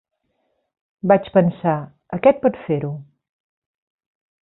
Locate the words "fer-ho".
2.67-2.93